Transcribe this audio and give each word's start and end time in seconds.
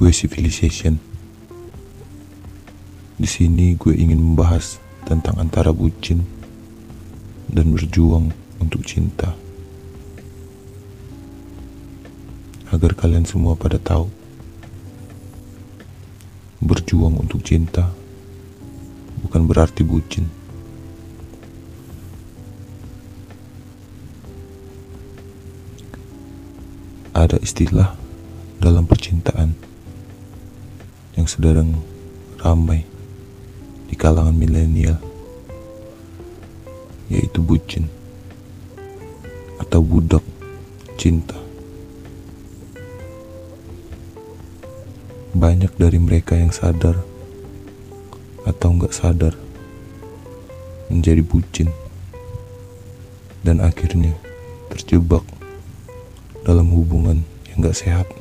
Gue 0.00 0.16
Civilization. 0.16 0.96
Di 3.20 3.28
sini 3.28 3.76
gue 3.76 3.92
ingin 3.92 4.16
membahas 4.16 4.80
tentang 5.04 5.36
antara 5.36 5.76
bucin 5.76 6.24
dan 7.52 7.68
berjuang 7.68 8.32
untuk 8.56 8.80
cinta. 8.88 9.36
Agar 12.72 12.96
kalian 12.96 13.28
semua 13.28 13.52
pada 13.60 13.76
tahu 13.76 14.08
berjuang 16.64 17.20
untuk 17.20 17.44
cinta 17.44 17.92
bukan 19.20 19.44
berarti 19.44 19.84
bucin. 19.84 20.24
Ada 27.12 27.36
istilah 27.44 27.92
dalam 28.64 28.88
percintaan 28.88 29.68
yang 31.20 31.28
sedang 31.28 31.76
ramai 32.40 32.88
di 33.84 33.92
kalangan 33.92 34.32
milenial 34.32 34.96
yaitu 37.12 37.44
bucin 37.44 37.92
atau 39.60 39.84
budak 39.84 40.24
cinta. 40.96 41.36
Banyak 45.36 45.76
dari 45.76 46.00
mereka 46.00 46.40
yang 46.40 46.56
sadar 46.56 46.96
atau 48.48 48.68
nggak 48.80 48.96
sadar 48.96 49.36
menjadi 50.88 51.20
bucin 51.20 51.68
dan 53.44 53.60
akhirnya 53.60 54.16
terjebak 54.72 55.28
dalam 56.48 56.72
hubungan 56.72 57.20
yang 57.52 57.60
gak 57.60 57.76
sehat. 57.76 58.19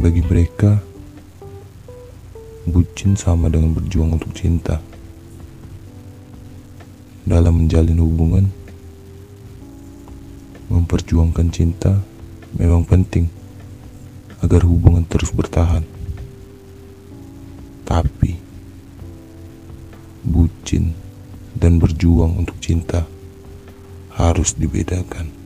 Bagi 0.00 0.24
mereka, 0.24 0.80
bucin 2.64 3.20
sama 3.20 3.52
dengan 3.52 3.76
berjuang 3.76 4.16
untuk 4.16 4.32
cinta. 4.32 4.80
Dalam 7.28 7.60
menjalin 7.60 8.00
hubungan, 8.00 8.48
memperjuangkan 10.72 11.52
cinta 11.52 12.00
memang 12.56 12.88
penting 12.88 13.28
agar 14.40 14.64
hubungan 14.64 15.04
terus 15.04 15.36
bertahan. 15.36 15.84
Tapi, 17.84 18.40
bucin 20.24 20.96
dan 21.52 21.76
berjuang 21.76 22.40
untuk 22.40 22.56
cinta 22.64 23.04
harus 24.16 24.56
dibedakan. 24.56 25.39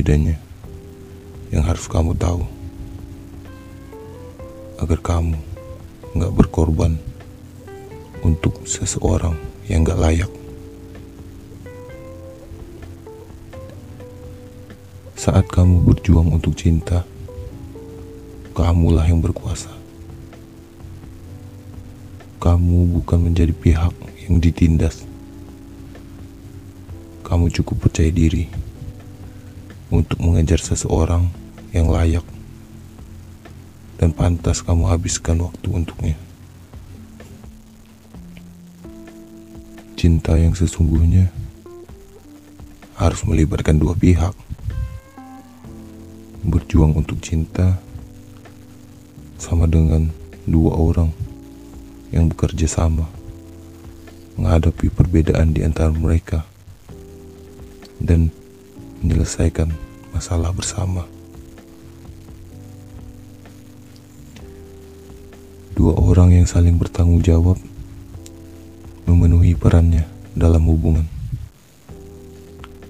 Bedanya 0.00 0.40
yang 1.52 1.60
harus 1.60 1.84
kamu 1.84 2.16
tahu 2.16 2.40
agar 4.80 4.96
kamu 5.04 5.36
nggak 6.16 6.32
berkorban 6.32 6.96
untuk 8.24 8.64
seseorang 8.64 9.36
yang 9.68 9.84
nggak 9.84 10.00
layak. 10.00 10.32
Saat 15.20 15.52
kamu 15.52 15.84
berjuang 15.84 16.32
untuk 16.32 16.56
cinta, 16.56 17.04
kamulah 18.56 19.04
yang 19.04 19.20
berkuasa. 19.20 19.68
Kamu 22.40 22.88
bukan 22.96 23.28
menjadi 23.28 23.52
pihak 23.52 23.92
yang 24.24 24.40
ditindas. 24.40 25.04
Kamu 27.20 27.52
cukup 27.52 27.84
percaya 27.84 28.08
diri 28.08 28.59
untuk 29.90 30.22
mengejar 30.22 30.62
seseorang 30.62 31.28
yang 31.74 31.90
layak 31.90 32.22
dan 33.98 34.14
pantas 34.16 34.64
kamu 34.64 34.88
habiskan 34.88 35.44
waktu 35.44 35.68
untuknya. 35.68 36.16
Cinta 39.98 40.40
yang 40.40 40.56
sesungguhnya 40.56 41.28
harus 42.96 43.20
melibatkan 43.28 43.76
dua 43.76 43.92
pihak. 43.92 44.32
Berjuang 46.40 46.96
untuk 46.96 47.20
cinta 47.20 47.76
sama 49.36 49.68
dengan 49.68 50.08
dua 50.48 50.72
orang 50.72 51.12
yang 52.08 52.32
bekerja 52.32 52.64
sama 52.64 53.04
menghadapi 54.40 54.88
perbedaan 54.88 55.52
di 55.52 55.60
antara 55.60 55.92
mereka 55.92 56.48
dan 58.00 58.32
menyelesaikan 59.00 59.72
masalah 60.12 60.52
bersama. 60.52 61.04
Dua 65.72 65.96
orang 65.96 66.36
yang 66.36 66.46
saling 66.46 66.76
bertanggung 66.76 67.24
jawab 67.24 67.56
memenuhi 69.08 69.56
perannya 69.56 70.04
dalam 70.36 70.68
hubungan. 70.68 71.08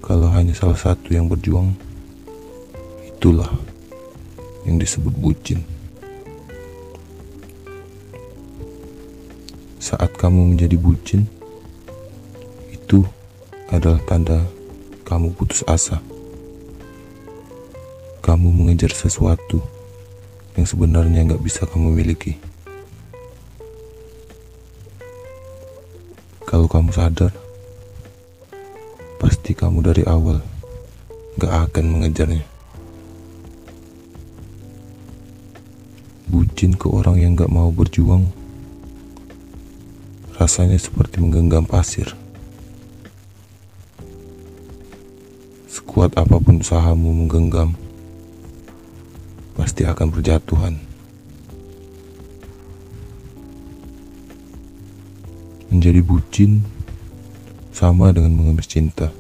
Kalau 0.02 0.26
hanya 0.34 0.50
salah 0.58 0.74
satu 0.74 1.14
yang 1.14 1.30
berjuang, 1.30 1.70
itulah 3.06 3.46
yang 4.66 4.74
disebut 4.74 5.14
bucin. 5.14 5.62
Saat 9.78 10.18
kamu 10.18 10.58
menjadi 10.58 10.74
bucin, 10.74 11.30
itu 12.74 13.06
adalah 13.70 14.02
tanda 14.02 14.42
kamu 15.10 15.34
putus 15.34 15.66
asa. 15.66 15.98
Kamu 18.22 18.54
mengejar 18.54 18.94
sesuatu 18.94 19.58
yang 20.54 20.62
sebenarnya 20.62 21.26
nggak 21.26 21.42
bisa 21.42 21.66
kamu 21.66 21.90
miliki. 21.90 22.38
Kalau 26.46 26.70
kamu 26.70 26.94
sadar, 26.94 27.34
pasti 29.18 29.50
kamu 29.50 29.82
dari 29.82 30.06
awal 30.06 30.38
gak 31.38 31.70
akan 31.70 31.84
mengejarnya. 31.90 32.46
Bucin 36.30 36.78
ke 36.78 36.86
orang 36.86 37.18
yang 37.18 37.34
gak 37.34 37.50
mau 37.50 37.70
berjuang, 37.70 38.30
rasanya 40.38 40.78
seperti 40.78 41.22
menggenggam 41.22 41.66
pasir. 41.66 42.19
Sekuat 45.90 46.14
apa 46.14 46.38
pun 46.38 46.62
usahamu 46.62 47.10
menggenggam, 47.10 47.74
pasti 49.58 49.82
akan 49.82 50.14
berjatuhan. 50.14 50.78
Menjadi 55.66 55.98
bucin 55.98 56.62
sama 57.74 58.14
dengan 58.14 58.38
mengemis 58.38 58.70
cinta. 58.70 59.10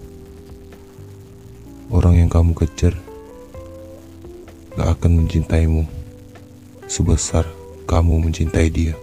Orang 1.90 2.22
yang 2.22 2.30
kamu 2.30 2.54
kejar 2.54 2.94
gak 4.78 4.94
akan 4.94 5.26
mencintaimu 5.26 5.90
sebesar 6.86 7.50
kamu 7.90 8.30
mencintai 8.30 8.70
dia. 8.70 8.94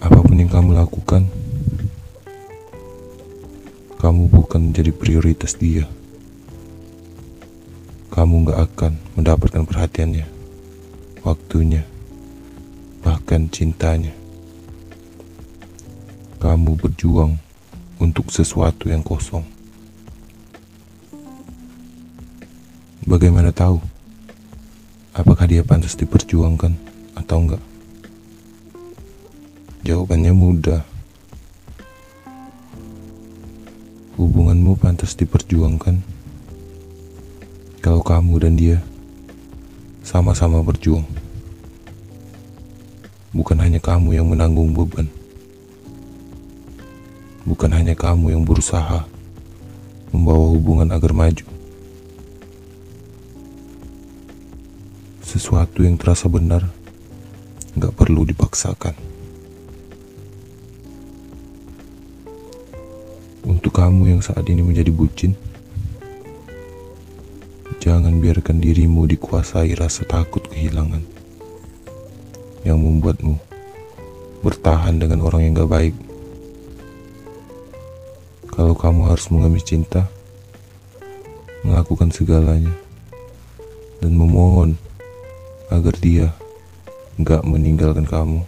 Apa 0.00 0.24
pun 0.24 0.40
yang 0.40 0.48
kamu 0.48 0.72
lakukan, 0.72 1.28
kamu 4.04 4.28
bukan 4.28 4.68
menjadi 4.68 4.92
prioritas 4.92 5.56
dia. 5.56 5.88
Kamu 8.12 8.44
gak 8.44 8.60
akan 8.68 8.92
mendapatkan 9.16 9.64
perhatiannya, 9.64 10.28
waktunya, 11.24 11.88
bahkan 13.00 13.48
cintanya. 13.48 14.12
Kamu 16.36 16.76
berjuang 16.76 17.40
untuk 17.96 18.28
sesuatu 18.28 18.92
yang 18.92 19.00
kosong. 19.00 19.40
Bagaimana 23.08 23.56
tahu 23.56 23.80
apakah 25.16 25.48
dia 25.48 25.64
pantas 25.64 25.96
diperjuangkan 25.96 26.76
atau 27.16 27.36
enggak? 27.40 27.62
Jawabannya 29.80 30.32
mudah. 30.36 30.93
Hubunganmu 34.14 34.78
pantas 34.78 35.18
diperjuangkan 35.18 35.98
kalau 37.82 37.98
kamu 37.98 38.34
dan 38.38 38.54
dia 38.54 38.78
sama-sama 40.06 40.62
berjuang. 40.62 41.02
Bukan 43.34 43.58
hanya 43.58 43.82
kamu 43.82 44.14
yang 44.14 44.30
menanggung 44.30 44.70
beban. 44.70 45.10
Bukan 47.42 47.74
hanya 47.74 47.98
kamu 47.98 48.38
yang 48.38 48.46
berusaha 48.46 49.02
membawa 50.14 50.46
hubungan 50.54 50.94
agar 50.94 51.10
maju. 51.10 51.46
Sesuatu 55.26 55.82
yang 55.82 55.98
terasa 55.98 56.30
benar 56.30 56.70
gak 57.74 57.98
perlu 57.98 58.22
dipaksakan. 58.22 59.13
Untuk 63.64 63.80
kamu 63.80 64.12
yang 64.12 64.20
saat 64.20 64.44
ini 64.52 64.60
menjadi 64.60 64.92
bucin, 64.92 65.32
jangan 67.80 68.20
biarkan 68.20 68.60
dirimu 68.60 69.08
dikuasai 69.08 69.72
rasa 69.72 70.04
takut 70.04 70.44
kehilangan 70.52 71.00
yang 72.68 72.76
membuatmu 72.76 73.40
bertahan 74.44 75.00
dengan 75.00 75.24
orang 75.24 75.48
yang 75.48 75.52
gak 75.56 75.72
baik. 75.72 75.96
Kalau 78.52 78.76
kamu 78.76 79.08
harus 79.08 79.32
mengemis 79.32 79.64
cinta, 79.64 80.12
melakukan 81.64 82.12
segalanya, 82.12 82.76
dan 84.04 84.12
memohon 84.12 84.76
agar 85.72 85.96
dia 86.04 86.36
gak 87.16 87.40
meninggalkan 87.48 88.04
kamu, 88.04 88.44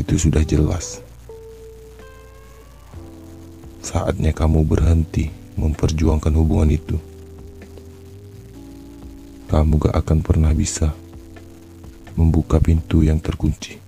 itu 0.00 0.16
sudah 0.16 0.40
jelas. 0.40 1.03
Saatnya 3.94 4.34
kamu 4.34 4.66
berhenti 4.66 5.30
memperjuangkan 5.54 6.34
hubungan 6.34 6.66
itu. 6.66 6.98
Kamu 9.46 9.78
gak 9.78 9.94
akan 9.94 10.18
pernah 10.18 10.50
bisa 10.50 10.90
membuka 12.18 12.58
pintu 12.58 13.06
yang 13.06 13.22
terkunci. 13.22 13.78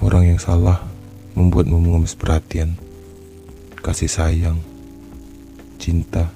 Orang 0.00 0.24
yang 0.24 0.40
salah 0.40 0.80
membuatmu 1.36 1.84
mengemis 1.84 2.16
perhatian, 2.16 2.72
kasih 3.84 4.08
sayang, 4.08 4.56
cinta, 5.76 6.32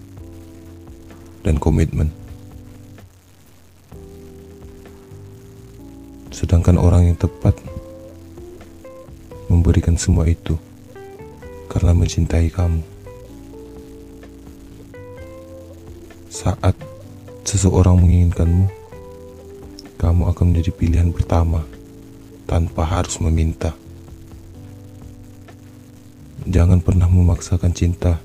dan 1.41 1.56
komitmen. 1.56 2.12
Sedangkan 6.29 6.76
orang 6.76 7.09
yang 7.09 7.17
tepat 7.17 7.56
memberikan 9.58 9.99
semua 9.99 10.31
itu 10.31 10.55
karena 11.66 11.90
mencintai 11.90 12.46
kamu. 12.55 12.81
Saat 16.31 16.78
seseorang 17.43 17.99
menginginkanmu, 17.99 18.70
kamu 19.99 20.22
akan 20.31 20.44
menjadi 20.55 20.70
pilihan 20.70 21.10
pertama 21.10 21.66
tanpa 22.46 22.87
harus 22.87 23.19
meminta. 23.19 23.75
Jangan 26.49 26.78
pernah 26.81 27.10
memaksakan 27.10 27.75
cinta, 27.75 28.22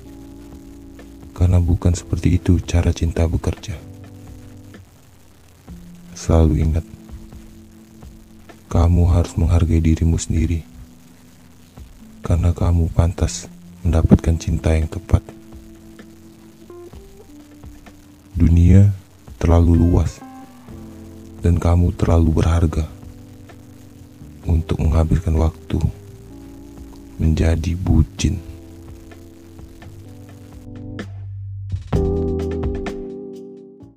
karena 1.34 1.58
bukan 1.58 1.92
seperti 1.92 2.38
itu 2.38 2.62
cara 2.62 2.94
cinta 2.94 3.26
bekerja. 3.26 3.76
Selalu 6.14 6.62
ingat, 6.62 6.86
kamu 8.72 9.02
harus 9.10 9.34
menghargai 9.36 9.82
dirimu 9.82 10.16
sendiri 10.16 10.73
karena 12.24 12.56
kamu 12.56 12.88
pantas 12.96 13.52
mendapatkan 13.84 14.32
cinta 14.40 14.72
yang 14.72 14.88
tepat. 14.88 15.20
Dunia 18.32 18.96
terlalu 19.36 19.76
luas, 19.76 20.24
dan 21.44 21.60
kamu 21.60 21.92
terlalu 21.92 22.40
berharga 22.40 22.88
untuk 24.48 24.80
menghabiskan 24.80 25.36
waktu 25.36 25.78
menjadi 27.20 27.76
bucin. 27.76 28.53